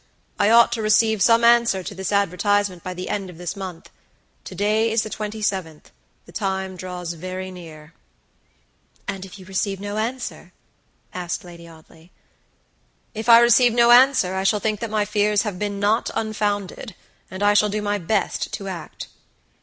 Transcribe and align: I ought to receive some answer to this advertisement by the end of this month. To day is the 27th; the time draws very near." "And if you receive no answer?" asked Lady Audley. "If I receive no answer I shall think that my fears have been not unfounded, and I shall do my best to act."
I 0.39 0.49
ought 0.49 0.71
to 0.71 0.81
receive 0.81 1.21
some 1.21 1.43
answer 1.43 1.83
to 1.83 1.93
this 1.93 2.11
advertisement 2.11 2.81
by 2.81 2.95
the 2.95 3.07
end 3.07 3.29
of 3.29 3.37
this 3.37 3.55
month. 3.55 3.91
To 4.45 4.55
day 4.55 4.91
is 4.91 5.03
the 5.03 5.11
27th; 5.11 5.91
the 6.25 6.31
time 6.31 6.75
draws 6.75 7.13
very 7.13 7.51
near." 7.51 7.93
"And 9.07 9.25
if 9.25 9.37
you 9.37 9.45
receive 9.45 9.79
no 9.79 9.97
answer?" 9.99 10.53
asked 11.13 11.43
Lady 11.43 11.67
Audley. 11.67 12.11
"If 13.13 13.29
I 13.29 13.37
receive 13.41 13.73
no 13.73 13.91
answer 13.91 14.33
I 14.33 14.43
shall 14.43 14.59
think 14.59 14.79
that 14.79 14.89
my 14.89 15.05
fears 15.05 15.43
have 15.43 15.59
been 15.59 15.79
not 15.79 16.09
unfounded, 16.15 16.95
and 17.29 17.43
I 17.43 17.53
shall 17.53 17.69
do 17.69 17.83
my 17.83 17.99
best 17.99 18.51
to 18.53 18.67
act." 18.67 19.07